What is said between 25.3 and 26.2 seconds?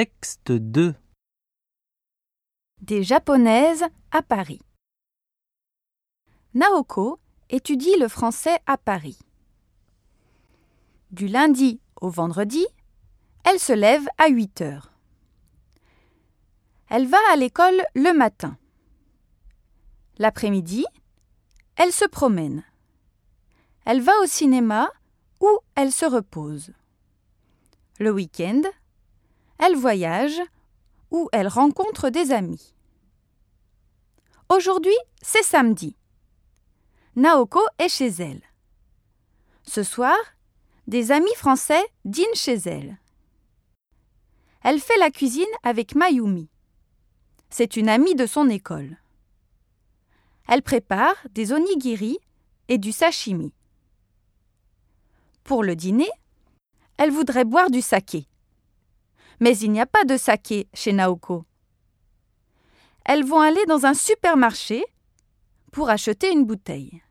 ou elle se